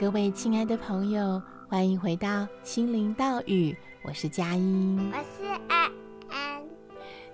[0.00, 5.92] 各位亲爱的朋友，欢迎回到心灵道语，我是佳音，我是安
[6.30, 6.64] 安。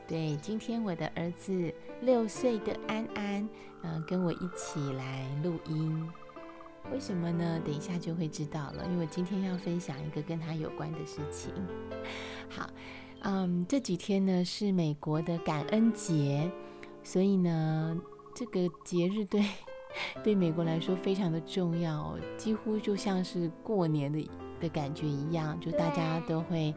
[0.08, 3.48] 对，今天我的儿子六岁的安安，
[3.84, 6.10] 嗯、呃，跟我一起来录音。
[6.90, 7.62] 为什么呢？
[7.64, 11.52] 等一下就会知道了，因为今天要分享一个跟他有关的事情。
[12.48, 12.68] 好，
[13.21, 16.50] 嗯，这几天呢是美国的感恩节，
[17.04, 17.96] 所以呢，
[18.35, 19.40] 这个节日对
[20.23, 26.75] 对美国来说非常的重要，几乎就像是过年的的感觉一样，就大家都会，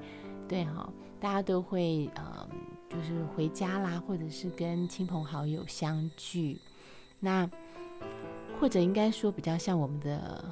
[0.47, 0.87] 对哈，
[1.19, 2.47] 大家都会，嗯，
[2.89, 6.59] 就是回家啦，或者是跟亲朋好友相聚，
[7.19, 7.49] 那。
[8.59, 10.43] 或者应该说比较像我们的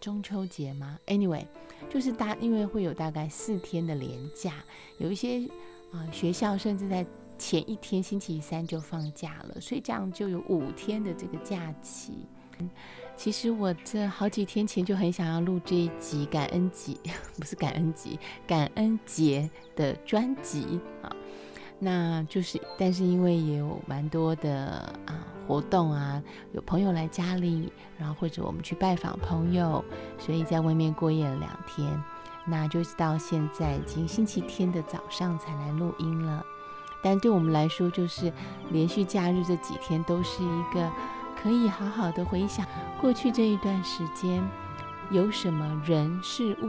[0.00, 1.46] 中秋节吗？Anyway，
[1.88, 4.54] 就是大因为会有大概四天的连假，
[4.98, 5.46] 有一些
[5.92, 7.06] 啊、呃、学校甚至在
[7.38, 12.26] 前一天星期三就放假了，所以这样就有五天的这个假期。
[13.16, 16.96] 其实我这好几天前就很想要录这一集感恩节，
[17.38, 21.10] 不是感恩节，感恩节的专辑啊。
[21.78, 26.20] 那就是，但是因为也有蛮多的啊活动啊，
[26.52, 29.84] 有朋友来家里，然后或者我们去拜访朋友，
[30.18, 32.02] 所以在外面过夜了两天，
[32.44, 36.44] 那就是到现在已经星期天的早上才来录音了。
[37.02, 38.32] 但对我们来说，就是
[38.70, 40.90] 连续假日这几天都是一个
[41.40, 42.66] 可以好好的回想
[43.00, 44.42] 过去这一段时间
[45.10, 46.66] 有什么人事物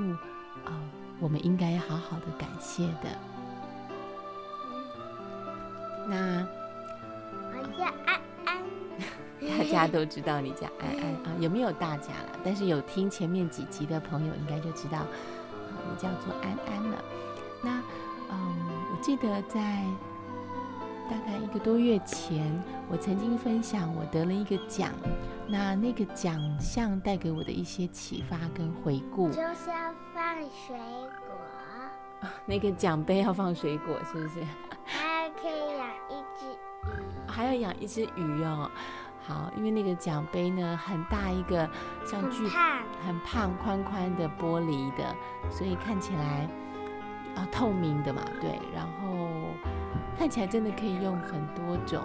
[0.65, 0.77] 啊，
[1.19, 3.09] 我们应该要好好的感谢的。
[6.07, 6.47] 那
[7.51, 8.63] 我叫安安，
[9.57, 12.39] 大家都知道你叫安安 啊，有没有大家了？
[12.43, 15.07] 但是有听前面几集的朋友应该就知道，啊，
[15.89, 17.03] 你叫做安安了。
[17.61, 17.81] 那
[18.31, 18.55] 嗯，
[18.91, 19.83] 我记得在
[21.09, 22.45] 大概一个多月前，
[22.87, 24.91] 我曾经分享我得了一个奖，
[25.47, 30.35] 那那个奖项带给我的一些启发跟回顾，就是要放
[30.67, 30.77] 水
[31.27, 31.35] 果。
[32.21, 34.43] 啊，那个奖杯要放水果，是不是？
[34.85, 38.69] 还可以养一只鱼，还要养一只鱼哦。
[39.21, 41.69] 好，因为那个奖杯呢，很大一个，
[42.05, 42.47] 像巨
[43.05, 45.15] 很胖宽宽的玻璃的，
[45.51, 46.47] 所以看起来
[47.35, 48.59] 啊透明的嘛，对。
[48.73, 49.27] 然后
[50.19, 52.03] 看起来真的可以用很多种。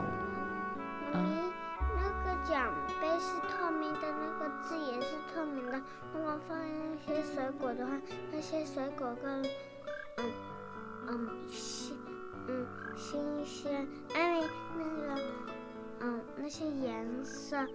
[1.13, 1.51] 嗯，
[1.97, 5.83] 那个奖杯是透明的，那个字也是透明的。
[6.15, 9.43] 如果放那些水果的话，那些水果更
[10.19, 10.31] 嗯
[11.09, 11.99] 嗯新
[12.47, 12.65] 嗯，
[12.97, 14.49] 新鲜，因为
[14.79, 15.21] 那个，
[15.99, 17.67] 嗯，那些颜色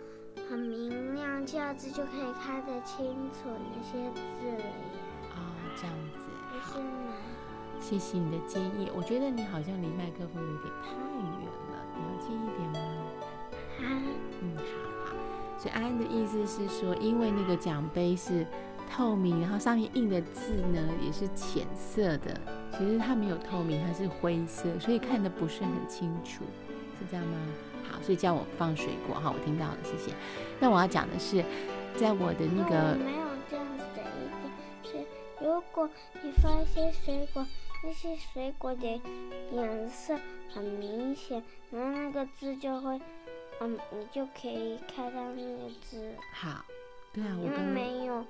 [0.49, 4.73] 很明亮，这样子就可以看得清楚那些字了呀。
[5.35, 5.37] 哦，
[5.75, 6.29] 这样子。
[6.49, 7.11] 不是吗？
[7.79, 8.89] 谢谢你的建议。
[8.95, 11.23] 我觉得你好像离麦克风有点太远
[11.69, 12.79] 了，你要近一点吗？
[13.77, 13.83] 好。
[14.41, 14.61] 嗯，好
[15.05, 15.15] 好。
[15.57, 18.45] 所以安安的意思是说，因为那个奖杯是
[18.89, 22.39] 透明，然后上面印的字呢也是浅色的。
[22.71, 26.45] 其实它没有透明，它是灰色，所以看的不是很清楚，
[26.97, 27.37] 是这样吗？
[27.89, 30.13] 好，所以叫我放水果哈，我听到了，谢谢。
[30.59, 31.43] 那我要讲的是，
[31.97, 34.29] 在我的那个没有这样子的意
[34.83, 35.89] 思，是如果
[36.21, 37.45] 你放一些水果，
[37.83, 39.01] 那些水果的
[39.51, 40.17] 颜色
[40.53, 42.99] 很明显，然后那个字就会，
[43.61, 46.13] 嗯，你就可以看到那个字。
[46.33, 46.65] 好，
[47.13, 48.25] 对啊，我刚刚没有，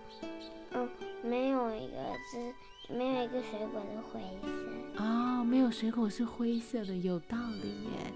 [0.71, 0.89] 嗯，
[1.23, 1.97] 没有一个
[2.31, 2.53] 字。
[2.91, 8.11] 没有一个水果是灰色哦，没有水果是灰色的，有道理耶。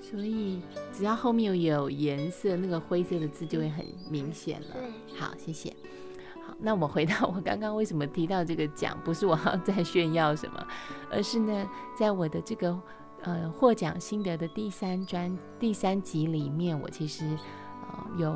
[0.00, 4.68] 所以只要后面有有颜色，那个灰色的字就会很明显了。
[4.74, 5.74] 对，好，谢谢。
[6.62, 10.66] 那我回到我刚刚为什么提到这个奖，不是我要再炫耀什么，
[11.10, 11.68] 而是呢，
[11.98, 12.80] 在我的这个
[13.22, 17.26] 呃获奖心得的第三专第三集里面，我其实
[17.82, 18.34] 呃有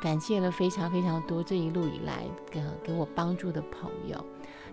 [0.00, 4.24] 感谢了非常非常多这一路以来给给我帮助的朋友。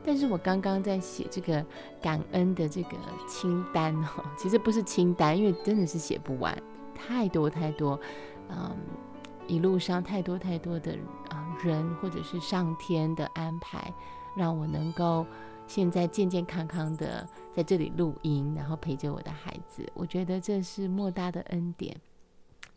[0.05, 1.65] 但是我刚刚在写这个
[2.01, 2.97] 感恩的这个
[3.27, 6.57] 清单哦，其实不是清单，因为真的是写不完，
[6.93, 7.97] 太多太多，
[8.49, 8.75] 嗯，
[9.47, 10.97] 一路上太多太多的
[11.29, 13.93] 啊人或者是上天的安排，
[14.35, 15.25] 让我能够
[15.67, 21.99] 现在健健康康的在这里录音，然后陪着我的孩子，我觉得这是莫大的恩典，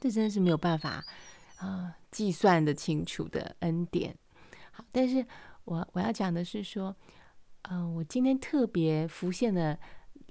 [0.00, 1.04] 这真的是没有办法
[1.58, 4.16] 啊计算的清楚的恩典。
[4.70, 5.24] 好，但是
[5.64, 6.94] 我我要讲的是说。
[7.68, 9.76] 嗯、呃，我今天特别浮现了，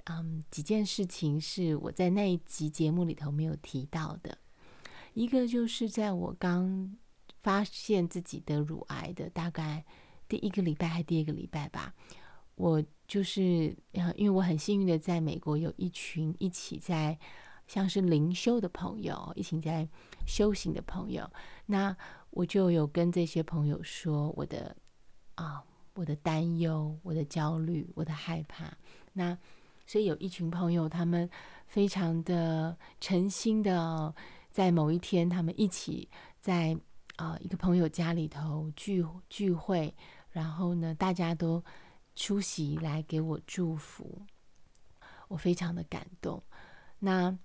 [0.06, 4.38] 嗯，几件事情是我在那一集节目里头没有提到的。
[5.16, 6.96] 一个就是在我刚
[7.42, 9.84] 发现自己得乳癌的大概
[10.30, 11.96] 第一个礼拜还第二个礼拜吧，
[12.54, 13.76] 我就是，
[14.16, 17.18] 因为我很幸运的在美国有一群一起在
[17.68, 19.90] 像是灵修的朋友，一起在
[20.28, 21.28] 修行的朋友，
[21.66, 21.98] 那。
[22.36, 24.76] 我就有跟这些朋友说我的
[25.36, 25.64] 啊，
[25.94, 28.78] 我的担忧、我的焦虑、我的害怕。
[29.14, 29.38] 那
[29.88, 31.30] 所以有一群朋友，他们
[31.66, 34.14] 非常的诚心的，
[34.56, 36.08] 在某一天，他们一起
[36.40, 36.78] 在
[37.18, 39.94] 啊一个朋友家里头聚聚会，
[40.30, 41.62] 然后呢，大家都
[42.16, 44.22] 出席来给我祝福，
[45.28, 46.42] 我非常的感动。
[47.00, 47.38] 那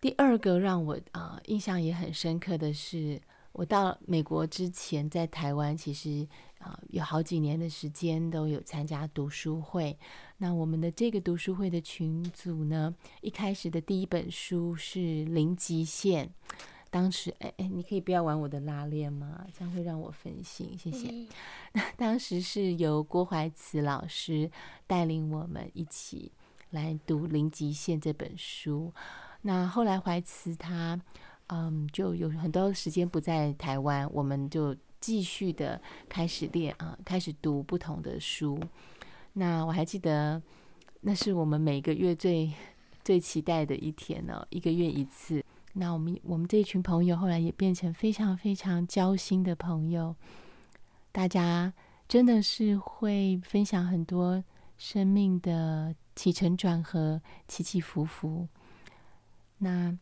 [0.00, 3.22] 第二个让我啊印象也很深刻的是，
[3.52, 6.26] 我到美国之前，在台湾其实
[6.62, 9.98] 啊有好几年的时间都有参加读书会。
[10.38, 14.98] 那我们的这个读书会的群组呢，一开始的第一本书是
[15.32, 16.26] 《零极限》。
[16.90, 19.46] 当时，哎哎，你可以不要玩我的拉链吗？
[19.56, 21.08] 这样会让我分心，谢谢。
[21.72, 24.50] 那当时是由郭怀慈老师
[24.86, 26.30] 带领我们一起
[26.68, 28.92] 来读《零极限》这本书。
[29.40, 31.00] 那后来怀慈他，
[31.46, 35.78] 嗯，就有很多时间不在台湾，我们就继续的
[36.08, 38.58] 开始练啊，开始读不同的书。
[39.34, 40.40] 那我还记得，
[41.00, 42.52] 那是我们每个月最
[43.04, 45.44] 最期待的一天呢，一个月一次。
[45.74, 50.14] 那我们我们这一群朋友后来也变成非常非常交心的朋友，
[51.10, 51.72] 大家
[52.06, 54.44] 真的是会分享很多
[54.76, 58.46] 生命的起承转合、起起伏伏。
[59.58, 59.98] 那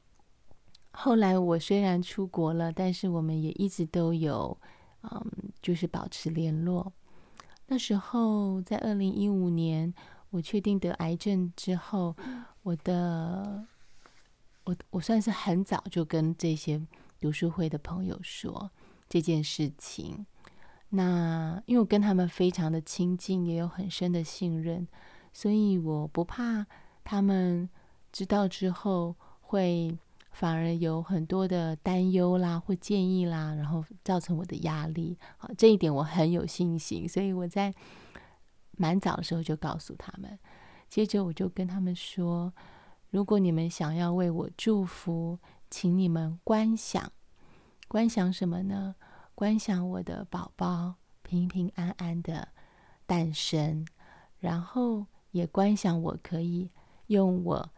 [0.91, 4.58] 后来我虽然出国了，但是我们也一直都有，
[5.02, 6.93] 嗯，就是保持联络。
[7.67, 9.94] 那时候，在二零一五年，
[10.31, 12.14] 我确定得癌症之后，
[12.62, 13.64] 我的
[14.64, 16.81] 我我算是很早就跟这些
[17.20, 18.70] 读书会的朋友说
[19.08, 20.26] 这件事情。
[20.91, 24.87] 那因为我跟他们非常的亲近，也有很深的信任，
[25.32, 26.67] 所以我不怕
[27.05, 27.70] 他们
[28.12, 29.96] 知道之后会。
[30.31, 35.19] 反而有很多的担忧啦，或建议啦，然后造成我的压力。
[35.37, 37.75] 好，这一点我很有信心，所以我在
[38.77, 40.38] 蛮早的时候就告诉他们。
[40.88, 42.53] 接着我就跟他们说：
[43.11, 45.38] 如果你们想要为我祝福，
[45.69, 47.12] 请你们观想，
[47.87, 48.94] 观想什么呢？
[49.35, 52.49] 观想我的宝宝平平安安的
[53.06, 53.87] 诞生，
[54.38, 56.71] 然后也观想我可以
[57.06, 57.71] 用我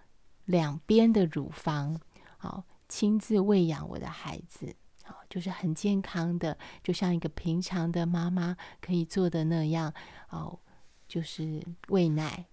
[0.44, 2.00] 两边的乳房。
[2.42, 4.74] 好，亲自喂养我的孩子，
[5.04, 9.94] 好，就是很健康的，就像一个平常的妈妈可以做的那样，
[10.30, 10.58] 哦，
[11.06, 12.44] 就是喂奶，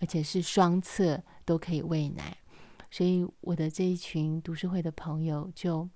[0.00, 2.36] 而且是双侧都可以喂奶，
[2.90, 5.88] 所以我的这一群读书会的朋友就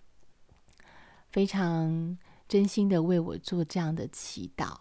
[1.29, 2.17] 非常
[2.49, 4.79] 真心的为我做这样的祈祷，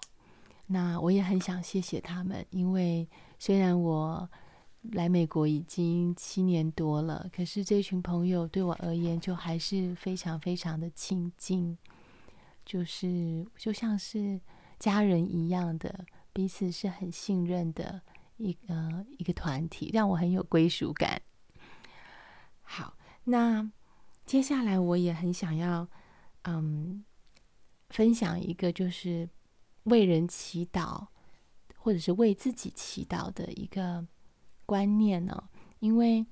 [0.68, 4.30] 那我也很想谢谢他们，因为虽然我。
[4.82, 11.78] 来美国已经七年多了，可是这群朋友对我而言就还是非常非常的亲近，
[12.66, 14.42] 就是就像是
[14.80, 18.02] 家人一样的，彼此是很信任的
[18.38, 21.22] 一个一个团体，让我很有归属感。
[22.64, 23.72] 好，那
[24.26, 25.88] 接下来我也很想要，
[26.46, 27.06] 嗯，
[27.90, 29.30] 分享一个就是
[29.84, 31.06] 为人祈祷，
[31.78, 34.08] 或者是为自己祈祷的一个。
[34.72, 35.50] 观念呢？
[35.80, 36.26] 因为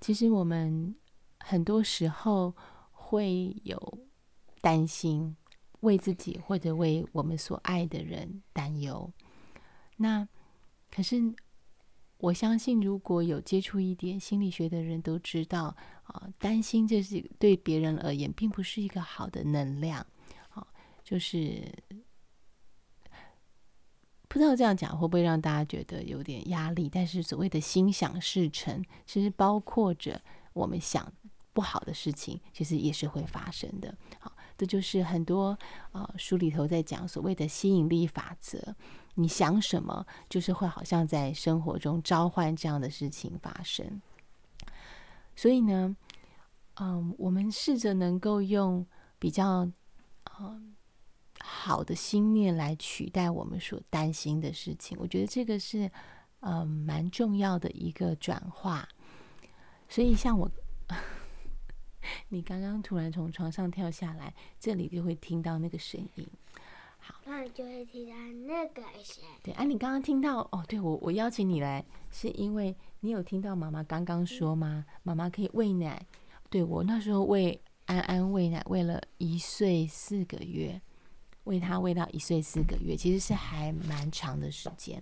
[0.00, 0.96] 其实我们
[1.40, 2.56] 很多时候
[2.90, 3.98] 会有
[4.62, 5.36] 担心，
[5.80, 9.12] 为自己或者为我们所爱的人担忧。
[9.98, 10.26] 那
[10.90, 11.20] 可是
[12.16, 20.00] 我相信，如果有接触一点心理学的人都知道啊，担心这是对别人而言并不是一个好的能量。
[20.48, 20.66] 啊，
[21.04, 21.62] 就是。
[24.36, 26.90] 不知道这样讲会不会让大家觉得有点压力？
[26.90, 30.20] 但是所谓的心想事成，其实包括着
[30.52, 31.10] 我们想
[31.54, 33.96] 不好的事情，其实也是会发生的。
[34.20, 35.58] 好，这就是很多
[35.92, 38.76] 呃书里头在讲所谓的吸引力法则。
[39.14, 44.02] 你想什么，就是会好像在生活中召唤这样的事情发生。
[45.34, 45.96] 所以呢，
[46.74, 48.86] 嗯，我们试着能够用
[49.18, 49.66] 比较
[50.38, 50.75] 嗯。
[51.48, 55.88] 好的心念来取代我们所担心的事情，我觉得这个是
[56.40, 58.88] 嗯蛮重要的一个转化。
[59.88, 60.50] 所以像我，
[62.30, 66.28] 你刚刚突然从床上跳下来，这里就会听到那个声音。
[66.98, 69.30] 好，那你就会听到那个声音。
[69.44, 74.84] 对，啊，你刚刚听到哦，对，我我邀请你来，是因为你有听到妈妈刚刚说吗？
[75.04, 76.04] 妈妈可以喂奶。
[76.50, 80.82] 对，我那时候喂安安喂奶，喂了一岁四个月。
[81.46, 85.00] 喂他喂到一岁四个月，其实是还蛮长的时间。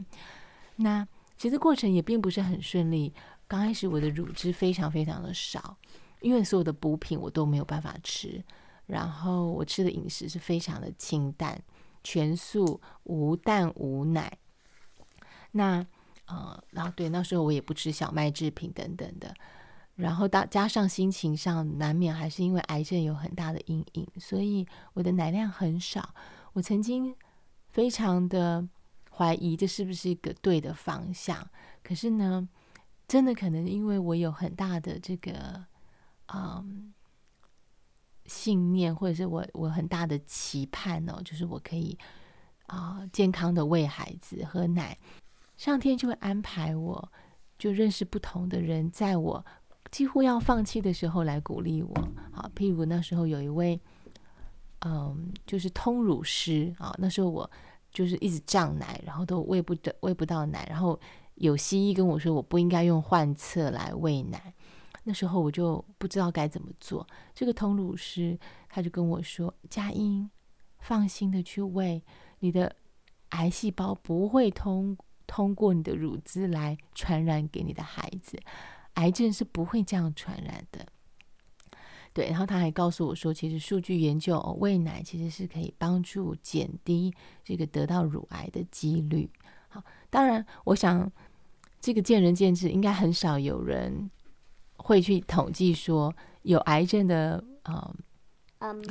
[0.77, 3.13] 那其实过程也并不是很顺利。
[3.47, 5.77] 刚开始我的乳汁非常非常的少，
[6.21, 8.43] 因为所有的补品我都没有办法吃。
[8.87, 11.61] 然后我吃的饮食是非常的清淡，
[12.03, 14.39] 全素，无蛋无奶。
[15.53, 15.87] 那
[16.27, 19.35] 呃，然后对，那时候我也不吃小麦制品等等的。
[19.97, 26.15] 然后到加上心情上，难免还是因为癌症有很大的阴影，所以我的奶量很少。
[26.55, 27.15] 我曾经
[27.69, 28.67] 非常的
[29.11, 31.49] 怀疑这是不是一个对的方向，
[31.83, 32.49] 可是呢，
[33.07, 35.65] 真的可能因为我有很大的这个
[36.33, 36.93] 嗯
[38.27, 41.99] 信念，或者是我我很大的期盼哦，就是我可以
[42.67, 44.99] 啊、健康的喂孩子喝奶，
[45.57, 47.13] 上天就会安排我，
[47.59, 49.45] 就认识不同的人，在我。
[49.91, 53.81] 几乎要放弃的时候来鼓励我，好，譬如那时候有一位，
[54.85, 57.51] 嗯，就是通乳师啊，那时候我
[57.91, 60.99] 就是一直胀奶，然后都喂不得，喂不到奶，然后
[61.37, 64.53] 有西医跟我说我不应该用换侧来喂奶，
[65.05, 67.07] 那时候我就不知道该怎么做。
[67.35, 68.39] 这个通乳师
[68.69, 70.31] 他就跟我说：“佳音，
[70.81, 72.03] 放心的去喂，
[72.41, 72.77] 你的
[73.31, 78.39] 癌细胞不会通通过你的乳汁来传染给你的孩子。”
[78.95, 80.87] 癌症是不会这样传染的，
[82.15, 82.31] 对。
[82.31, 87.13] 然后他还告诉我说，其实数据研究哦，喂奶其实是可以帮助减低
[87.45, 89.29] 这个得到乳癌的几率。
[89.69, 91.11] 好，当然，我想
[91.81, 94.09] 这个见仁见智，应该很少有人
[94.77, 97.95] 会去统计说有癌症的呃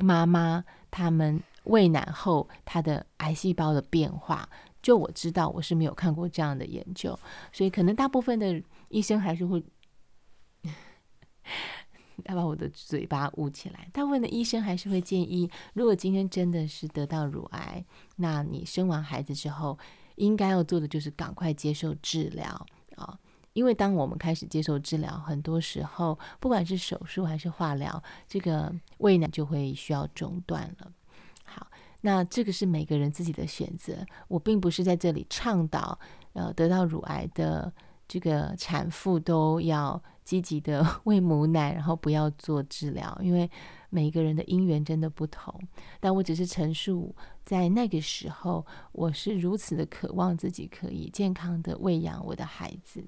[0.01, 4.47] 妈妈，他们喂奶后她的癌细胞的变化。
[4.81, 7.17] 就我知道，我是没有看过这样的研究，
[7.53, 9.63] 所以可能大部分的医生还是会。
[12.25, 13.87] 要把我的嘴巴捂起来。
[13.91, 17.83] 大部分的医生还是会建议，如果今天真的是得到乳癌，
[18.17, 19.77] 那你生完孩子之后，
[20.15, 22.65] 应该要做的就是赶快接受治疗
[22.95, 23.17] 啊。
[23.53, 30.91] 因为当我们开始接受治疗，很多时候不管是手术还是化疗，这个喂奶就会需要中断了。
[31.43, 31.67] 好，
[32.01, 34.03] 那这个是每个人自己的选择。
[34.27, 35.99] 我并不是在这里倡导，
[36.33, 37.71] 呃，得到乳癌的
[38.07, 40.01] 这个产妇都要。
[40.23, 43.51] 积极的 喂母奶，然后不要做治疗，因为
[43.89, 45.53] 每一个人的因缘真的不同。
[45.99, 53.03] 但我只是陈述，在那个时候，我是如此的渴望自己可以健康的喂养我的孩子，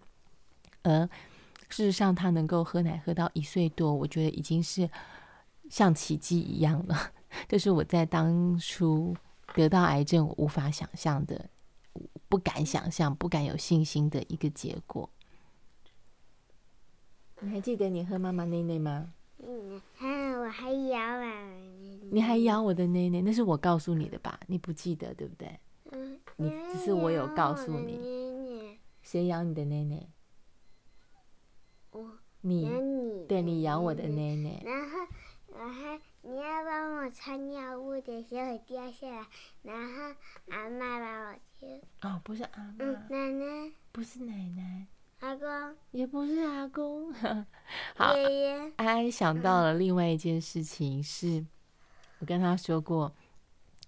[0.84, 1.08] 而
[1.70, 4.90] 事实上他能够喝奶喝到一岁多，我觉得已经是
[5.70, 7.14] 像奇迹一样了。
[7.48, 9.16] 这是我在当初
[9.54, 11.50] 得到癌症，我无法想象的，
[12.28, 15.10] 不敢想象、不敢有信心的一个结果。
[17.42, 19.14] 你还记得你喝妈妈奶奶吗？
[19.38, 19.82] 嗯，
[20.40, 21.54] 我还咬啊。
[22.12, 24.40] 你还咬我的奶奶，那是我告诉你的吧？
[24.48, 25.60] 你不记得对不对？
[25.92, 26.20] 嗯。
[26.38, 28.80] 你只是我有告诉你。
[29.02, 30.08] 谁咬你的奶奶？
[31.92, 32.12] 我。
[32.42, 32.70] 你。
[33.28, 34.62] 对，你咬我的奶奶。
[34.64, 34.98] 然后
[35.58, 39.26] 我还你要帮我擦尿布的时候掉下来，
[39.64, 40.16] 然后
[40.50, 41.82] 阿妈帮我接。
[42.02, 42.76] 哦，不是阿妈。
[42.80, 43.72] 嗯，奶奶。
[43.94, 44.88] 不是奶奶。
[45.22, 45.48] 阿公
[45.92, 47.12] 也不是阿公，
[47.96, 48.74] 好，爷爷。
[48.76, 51.44] 安安想到了另外一件事情，是
[52.20, 53.16] 我跟他说过，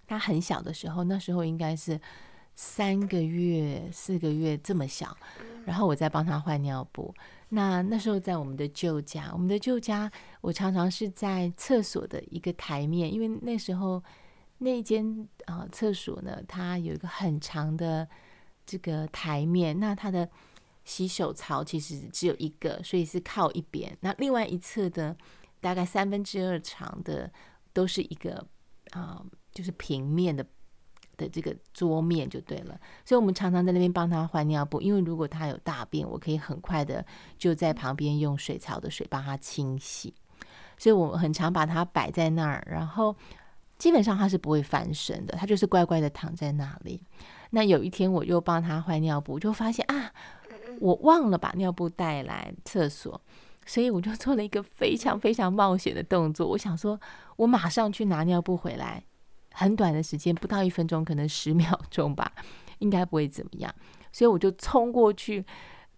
[0.06, 2.00] 他很小的时候，那时候应该是
[2.54, 5.14] 三个月、四个月这么小，
[5.66, 7.14] 然后我在帮他换尿布。
[7.48, 14.02] 那那时候在我们的旧家，我们的旧家，我常常是在厕所的一个台面，因为那时候
[14.58, 18.08] 那间啊、呃、厕所呢，它有一个很长的
[18.66, 20.28] 这个台面，那它的。
[20.84, 23.94] 洗手槽其实只有一个，所以是靠一边。
[24.00, 25.14] 那另外一侧的
[25.60, 27.30] 大概三分之二长的
[27.74, 28.42] 都是一个
[28.92, 30.42] 啊、就是平面的
[31.18, 32.80] 的这个桌面就对了。
[33.04, 37.04] 所以我们常常在那边帮他换尿布，因为如果他有大便，我可以很快的
[37.36, 40.14] 就在旁边用水槽的水帮他清洗。
[40.78, 43.14] 所以我很常把它摆在那儿，然后
[43.76, 47.02] 基本上他是不会翻身的，他就是乖乖的躺在那里。
[47.50, 50.12] 那有一天我又帮他换尿布，就发现啊。
[50.80, 53.20] 我忘了把尿布带来厕所，
[53.66, 56.46] 所以我就做了一个非常非常冒险的动作。
[56.46, 57.00] 我想说，
[57.34, 59.02] 我马上去拿尿布回来，
[59.58, 62.32] 很短的时间，不到一分钟，可能十秒钟吧，
[62.78, 63.74] 应该不会怎么样。
[64.12, 65.44] 所以我就冲过去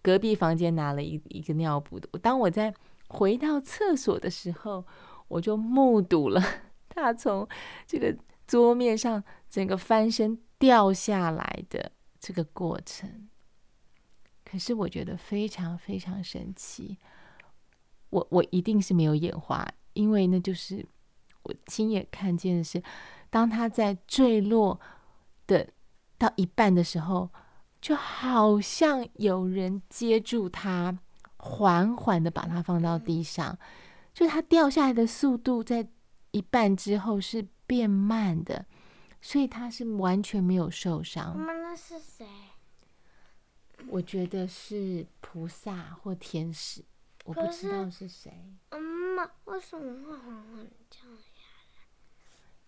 [0.01, 1.99] 隔壁房间拿了一一个尿布。
[1.99, 2.73] 当我在
[3.07, 4.83] 回到厕所的时候，
[5.27, 6.41] 我就目睹了
[6.89, 7.47] 他从
[7.85, 13.29] 这个桌面上整个翻身掉下来的这个过程。
[14.43, 16.97] 可是我觉得非常非常神奇，
[18.09, 20.85] 我我一定是没有眼花，因为那就是
[21.43, 22.83] 我亲眼看见的是，
[23.31, 24.79] 当他在坠落
[25.47, 25.67] 的
[26.19, 27.31] 到一半的时候，
[27.81, 30.99] 就好像有人接住他，
[31.37, 33.57] 缓缓的把他放到地上，
[34.13, 35.87] 就他掉下来的速度在
[36.29, 38.65] 一半之后是变慢的，
[39.21, 41.35] 所以他是完全没有受伤。
[41.35, 42.27] 妈妈，那是谁？
[43.87, 46.83] 我觉得是菩萨或天使，
[47.25, 48.31] 我不知道是谁。
[48.69, 51.17] 妈妈，为什么会缓缓这样？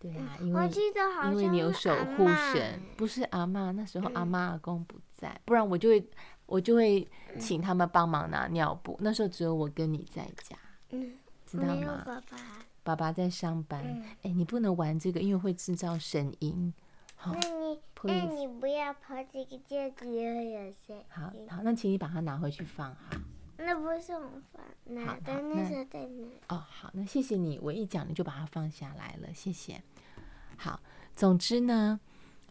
[0.04, 6.06] 对啊，因为我记得好像因为你有守护神，不是阿妈，那时候阿妈阿公不在，嗯、不然我就会
[6.46, 8.98] 我就会请他们帮忙拿尿布。
[9.00, 10.58] 那时候只有我跟你在家，
[10.90, 11.14] 嗯，
[11.46, 12.04] 知道吗？
[12.06, 12.38] 爸爸，
[12.84, 13.80] 爸爸在上班。
[13.80, 16.74] 哎、嗯欸，你不能玩这个，因为会制造声音。
[17.16, 21.04] 好，那你那你不要跑这个戒指，会有声音。
[21.08, 23.16] 好好，那请你把它拿回去放好。
[23.58, 26.56] 那不是我放，那在那时候在那。
[26.56, 29.82] 哦，好，那谢谢你，我一讲你就把它放下来了，谢谢。
[30.58, 30.80] 好，
[31.16, 32.00] 总之呢，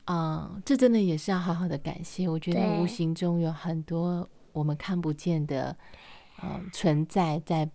[0.06, 2.28] 嗯，这真的也是要好好的感谢。
[2.28, 5.76] 我觉得无形中有很多我们看不见的，
[6.42, 7.68] 嗯，存在在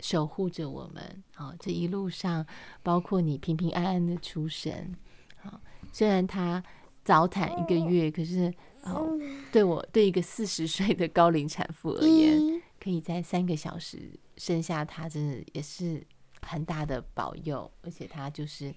[0.00, 1.22] 守护着我们。
[1.36, 2.44] 啊，这一路上，
[2.82, 4.96] 包括你平平安安的出生，
[5.42, 5.60] 啊，
[5.92, 6.62] 虽然他
[7.04, 9.18] 早产一个月，可是哦，
[9.52, 16.06] 对我对一个四十岁的高龄产妇而言，可以在三个小时生下她，真的也是。
[16.40, 18.72] 很大的保佑，而且她就是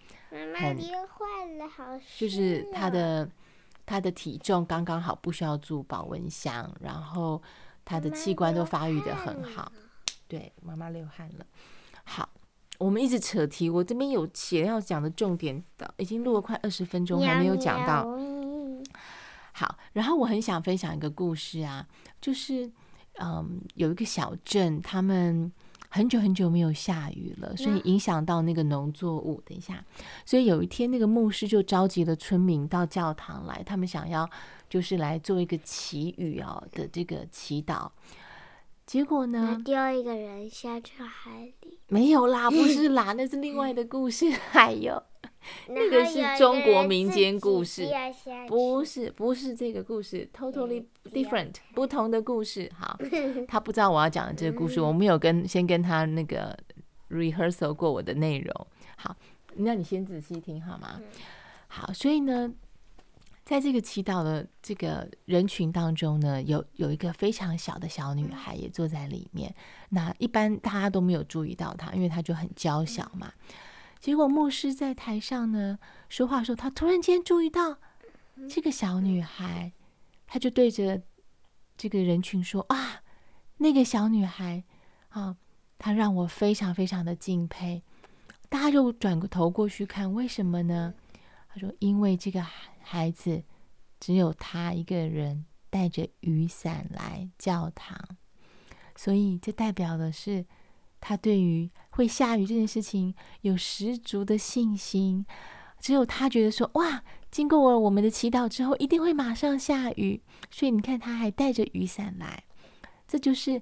[0.55, 0.75] 很，
[2.17, 3.29] 就是她的
[3.85, 7.39] 她的体重刚刚好，不需要住保温箱，然后
[7.85, 9.71] 她的器官都发育的很好。
[10.27, 11.45] 对，妈妈流汗了。
[12.03, 12.27] 好，
[12.79, 18.07] 我们一直扯题，我这边有写要讲的重点的，已经录了快二十分钟，还没有讲到。
[19.53, 21.87] 好，然后我很想分享一个故事啊，
[22.19, 22.71] 就是
[23.19, 25.51] 嗯，有一个小镇，他们。
[25.93, 29.41] 很久很久没有下雨了，所以影响到那个农作物。
[29.45, 29.83] 等一下，
[30.25, 34.25] 所以有一天，那个牧师就召集了村民到教堂来，他们想要
[34.69, 37.89] 就是来做一个祈雨哦的这个祈祷。
[38.85, 41.77] 结果呢，丢一个人下去海里？
[41.89, 44.31] 没有啦，不是啦， 那是另外的故事。
[44.31, 45.03] 还有。
[45.69, 47.87] 那个是中国民间故事，
[48.47, 52.71] 不是不是这个故事，totally different，不同的故事。
[52.77, 52.97] 好，
[53.47, 56.57] 他不知道我要讲的这个故事，我没有跟先跟他那个
[57.09, 58.67] rehearsal 过我的内容。
[58.97, 59.15] 好，
[59.55, 61.01] 那你先仔细听好吗？
[61.67, 62.51] 好，所以呢，
[63.43, 69.53] 在这个祈祷的这个人群当中呢，有有一个非常小的小女孩也坐在里面。
[69.89, 73.31] 那一般大家都没有注意到她，因为她就很娇小嘛。
[74.01, 75.77] 结果牧师在台上呢
[76.09, 77.77] 说话的时候，他突然间注意到
[78.49, 79.73] 这个小女孩，
[80.25, 81.03] 他就对着
[81.77, 83.03] 这个人群说：“啊，
[83.57, 84.63] 那个小女孩
[85.09, 85.37] 啊，
[85.77, 87.83] 她让我非常非常的敬佩。”
[88.49, 90.95] 大家就转过头过去看，为什么呢？
[91.47, 92.41] 他说：“因为这个
[92.81, 93.43] 孩子
[93.99, 98.17] 只有他一个人带着雨伞来教堂，
[98.95, 100.47] 所以这代表的是。”
[101.03, 101.67] 他对于
[102.01, 105.23] 会下雨这件事情有十足的信心，
[105.79, 112.43] 只有他觉得说：“哇，经过了我们的祈祷之后，一定会马上下雨。”所以你看，他还带着雨伞来，
[113.07, 113.57] 这就是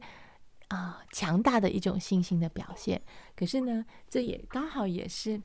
[0.69, 3.01] 啊、呃、强大的一种信心的表现。
[3.35, 5.35] 可是呢，这也刚好也是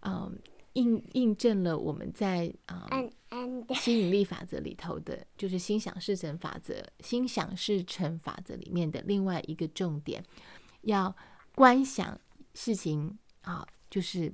[0.00, 0.32] 嗯、呃、
[0.74, 10.22] 印印证了我们在啊、呃、吸引力法则里头的，就是心想事成法则、心想事成法则里面的另外一个重点，
[10.82, 11.16] 要。
[11.56, 12.20] 观想
[12.54, 14.32] 事情啊，就是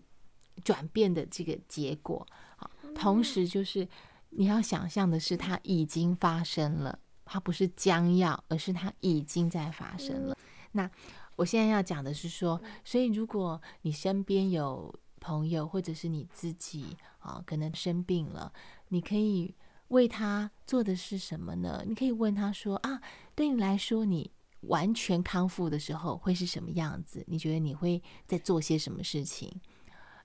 [0.62, 3.88] 转变的这个结果好，同时就是
[4.30, 10.37] 你要想象的是它已经发生了，它不是将要，而是它已经在发生了。
[10.72, 10.88] 那
[11.37, 18.52] 我现在要讲的是说，所以如果你身边有朋友或者是你自己啊，可能生病了，
[18.88, 19.54] 你可以
[19.88, 21.83] 为他做的是什么呢？
[21.87, 23.00] 你可以问他说啊，
[23.35, 24.30] 对你来说你。
[24.62, 27.25] 完全康复的时候会是什么样子？
[27.27, 29.61] 你觉得你会在做些什么事情？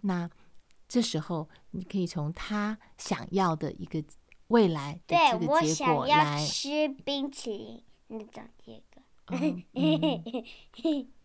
[0.02, 0.30] 那
[0.88, 4.04] 这时候你可以从他想要的一个
[4.48, 7.84] 未来的这个结果来吃冰淇淋。
[8.08, 10.24] 你讲这个，嗯嗯、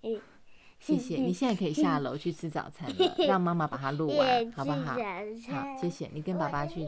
[0.81, 1.16] 谢谢。
[1.16, 4.94] 你现在可以下楼去吃早餐了， 让妈妈把它录完，好不好？
[4.94, 6.87] 好，谢谢你跟爸爸去。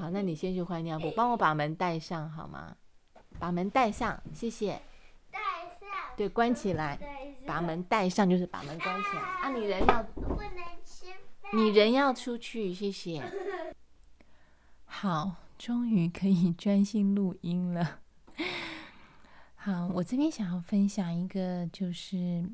[0.00, 2.76] 好，那你先去换尿布， 帮我把门带上好吗？
[3.38, 4.80] 把门带上，谢谢。
[5.30, 5.38] 带
[5.80, 5.88] 上。
[6.16, 6.98] 对，关起来。
[7.46, 9.22] 把门带上就是把门关起来。
[9.22, 10.50] 啊，你人要不能
[10.84, 11.06] 吃
[11.40, 11.50] 饭。
[11.54, 13.22] 你人要出去，谢谢。
[14.84, 18.00] 好，终于可以专心录音了。
[19.56, 22.44] 好，我这边想要分享一个，就是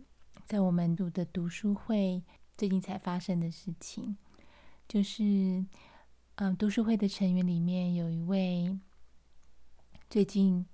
[0.46, 2.22] 在我们读的读书会
[2.56, 4.16] 最近才发生的事情，
[4.86, 5.66] 就是，嗯、
[6.36, 8.78] 呃，读书会的成员里面有一位
[10.08, 10.64] 最近。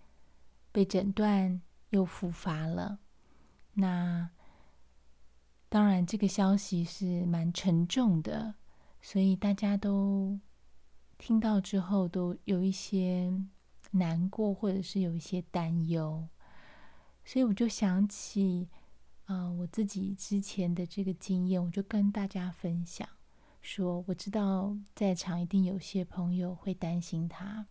[0.72, 3.00] 被诊断又复发了，
[3.74, 4.30] 那
[5.68, 8.54] 当然，这个消息是蛮沉重的，
[9.00, 10.38] 所以大家都
[11.16, 13.32] 听到之后都有一些
[13.92, 16.28] 难过，或者是有一些担忧。
[17.24, 18.68] 所以我就想起，
[19.26, 23.08] 啊、我自己之前的这个经验，我就跟大家分享，
[23.62, 27.66] 说我知道在场一定有些朋友会担心他，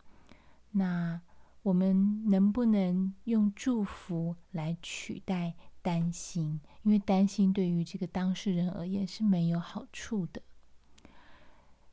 [0.71, 1.19] 那
[1.61, 6.59] 我们能不能用祝福来取代担心？
[6.83, 10.41] 因为担心对于这个当事人而言是没有好处的。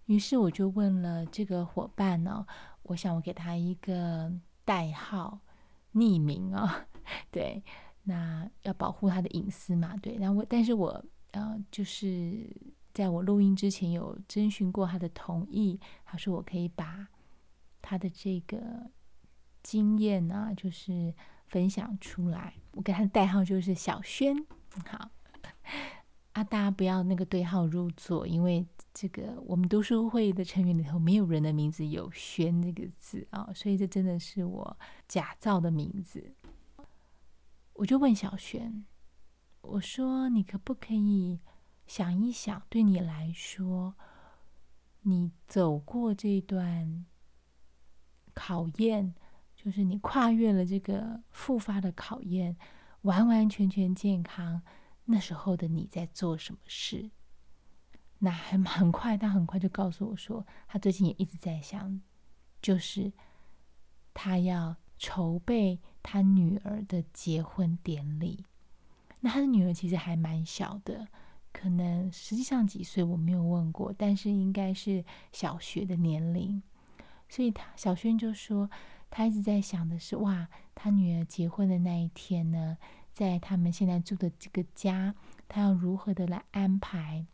[0.06, 2.46] 于是我就问了这个伙伴呢、哦，
[2.84, 4.32] 我想我给他一个
[4.64, 5.40] 代号，
[5.94, 6.86] 匿名啊、哦。
[7.30, 7.62] 对，
[8.04, 9.96] 那要保护他的隐私嘛？
[9.96, 12.48] 对，然后我，但是我呃，就是
[12.94, 17.08] 在我录音之前有征询过他的同意，他说我可以把
[17.82, 18.90] 他的这个
[19.66, 21.12] 经验呢，就是
[21.48, 22.54] 分享出来。
[22.70, 24.46] 我给他的代号就是小轩，
[24.86, 25.10] 好
[26.34, 36.32] 啊，大家不要那个对号入座，因为这个我们读书会的成员里头没有人的名字有“轩”这个字啊，所以这真的是我假造的名字。
[37.72, 38.84] 我就问小轩，
[39.62, 41.40] 我说：“你可不可以
[41.88, 43.96] 想一想，对你来说，
[45.02, 47.04] 你走过这段
[48.32, 49.14] 考验，
[49.66, 52.56] 就是你跨越了这个复发的考验，
[53.00, 54.62] 完完全全健康，
[55.06, 57.10] 那时候的你在做什么事？”
[58.20, 62.00] 那很很快，他很快就告诉我说，他最近也一直在想，
[62.62, 63.12] 就是
[64.14, 65.80] 他要筹备。
[66.08, 68.44] 他女儿的结婚典礼，
[69.18, 71.08] 那他的女儿其实还蛮小的，
[71.52, 76.62] 可能实际上几岁我没有问过，但是应该是小学的年龄。
[77.28, 78.70] 所以他小轩就说，
[79.16, 82.76] 他一直在想的是，哇，他女儿结婚的那一天呢，
[83.14, 85.14] 在他们现在住的这个家，
[85.48, 87.24] 他要如何的来安排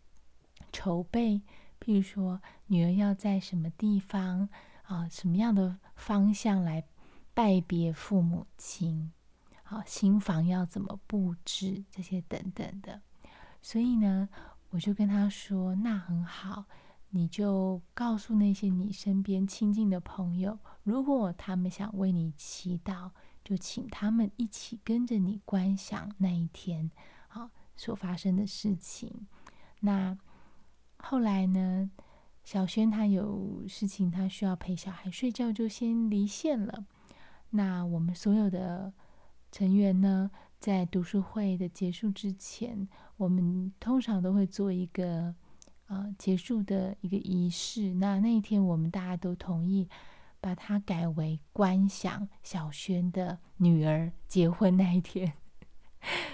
[0.70, 1.42] 筹备？
[1.80, 4.48] 譬如说，女儿要在什么地方
[4.84, 6.84] 啊，什么样的方向来？
[7.34, 9.10] 拜别父母亲，
[9.64, 13.02] 好，新房要怎么布置，这些等等的。
[13.60, 14.28] 所以呢，
[14.70, 16.66] 我就跟他说：“那很好，
[17.14, 23.10] 你就告诉那些你身边亲近的朋友，如果他们想为你祈祷，
[23.44, 26.90] 就请他们一起跟着你观想那一天
[27.28, 29.26] 好所发生的事情。”
[29.80, 30.16] 那
[30.96, 31.90] 后来呢，
[32.44, 36.86] 小轩他有事情，他需要陪小孩睡觉，就先离线了。
[37.50, 38.90] 那我们所有的
[39.50, 45.34] 成员呢，在读书会的结束之前，我们通常都会做一个
[45.92, 47.92] 呃结束的一个仪式。
[47.94, 49.88] 那那一天，我们大家都同意
[50.40, 55.34] 把它改为观想小轩的女儿结婚那一天，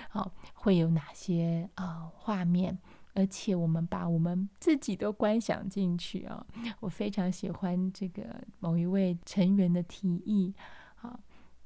[0.09, 2.79] 好，会有哪些呃画面？
[3.15, 6.47] 而且我们把我们自己都观想进去啊！
[6.79, 10.55] 我非常喜欢这个某一位成员的提议。
[10.95, 11.19] 好，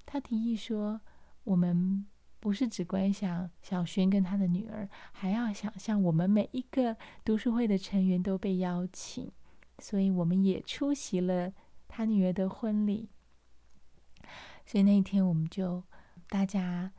[0.06, 0.98] 他提议说，
[1.44, 2.06] 我们
[2.42, 9.30] 不是只观想小轩跟他的女儿，还要想象我们每一个读书会的成员都被邀请，
[9.78, 11.52] 所以我们也出席了
[11.86, 13.08] 他女儿的婚礼。
[14.66, 15.84] 所以那一天，我们就
[16.28, 16.90] 大家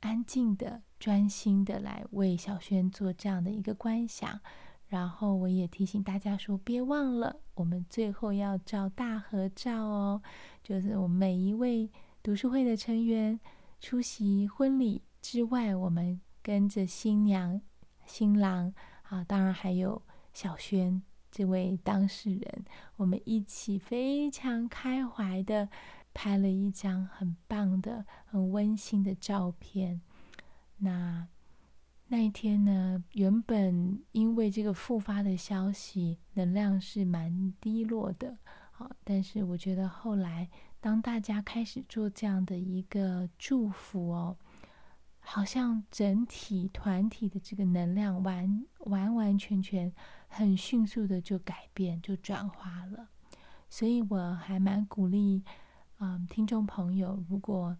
[0.00, 4.40] 安静的、专心的来为小轩做这样的一个观想。
[4.88, 10.22] 然后我也提醒大家说，别忘了，我们最后要照大合照哦。
[10.62, 11.90] 就是我们每一位
[12.22, 13.38] 读书会的成员
[13.80, 17.60] 出席婚礼之外，我们跟着新娘、
[18.04, 22.64] 新郎啊，当然还有小轩这位当事人，
[22.96, 25.68] 我们一起非常开怀的
[26.12, 30.00] 拍了一张很棒的、很温馨的照片。
[30.78, 31.28] 那。
[32.08, 38.38] 那一天呢，原本因为这个复发的消息，能量是蛮低落的，
[38.70, 40.48] 好，但是我觉得后来，
[40.86, 44.36] 当大家开始做这样的一个祝福哦，
[45.18, 49.92] 好像整体团体的这个能量完完完全全
[50.28, 53.08] 很迅速的就改变，就转化了，
[53.68, 55.42] 所以我还蛮鼓励，
[55.98, 57.76] 嗯，听众朋友，如果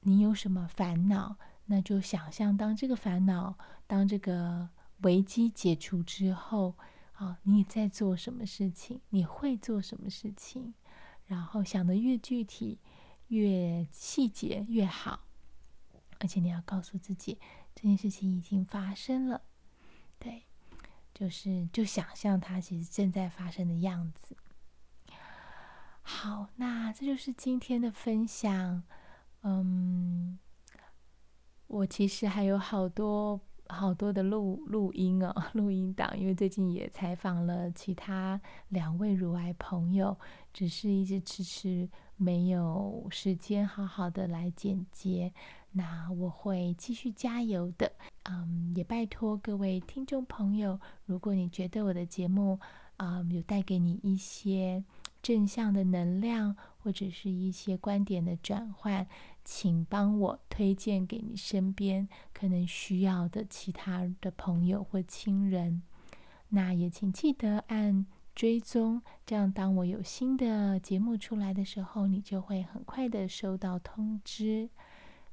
[0.00, 1.36] 你有什么烦恼，
[1.66, 4.70] 那就想象，当这个烦恼、当这个
[5.02, 6.78] 危机解除之后，
[7.12, 9.02] 啊，你在做什么事情？
[9.10, 10.72] 你会做什么事情？
[11.30, 12.80] 然后想得越具体、
[13.28, 15.20] 越细节越好。
[16.18, 17.38] 而且你要告诉自己，
[17.74, 19.42] 这件事情已经发生了。
[20.18, 20.44] 对，
[21.14, 24.36] 就是就想象它其实正在发生的样子。
[26.02, 28.82] 好，那这就是今天的分享。
[29.42, 30.38] 嗯。
[31.68, 33.40] 我其实还有好多
[33.72, 40.16] 好多的录录音哦， 录音档，因为最近也采访了其他两位乳癌朋友，
[40.52, 45.32] 只是一直迟迟没有时间好好的来剪接。
[45.72, 47.92] 那我会继续加油的，
[48.24, 52.58] 嗯，也拜托各位听众朋友，如果你觉得我的节目
[52.96, 54.84] 啊、有带给你一些
[55.22, 59.06] 正向的能量，或者是一些观点的转换，
[59.44, 65.82] 请帮我推荐给你身边可能需要的其他的朋友或亲人。
[66.50, 74.70] 那也请记得按追踪，这样当我有新的节目出来的时候，你就会很快的收到通知。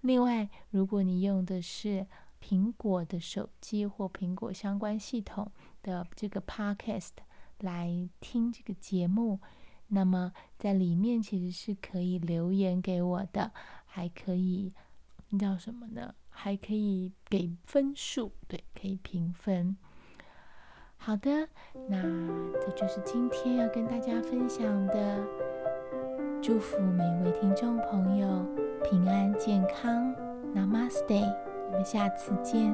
[0.01, 2.05] 另外，如果你用的是
[2.41, 7.11] 苹果的手机或苹果相关系统的这个 Podcast
[7.59, 9.39] 来听这个节目，
[9.87, 13.51] 那么在里面其实是可以留言给我的，
[13.97, 14.71] 还可以
[15.31, 16.13] 那叫什么呢？
[16.29, 19.75] 还可以给分数，对，可以评分。
[20.97, 21.49] 好的，
[21.89, 21.99] 那
[22.61, 25.25] 这就是今天要跟大家分享的，
[26.43, 28.27] 祝福每一位听众朋友。
[28.83, 30.13] 平安健康
[30.53, 31.33] ，Namaste，
[31.65, 32.71] 我们下次见。